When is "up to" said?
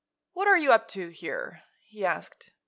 0.71-1.09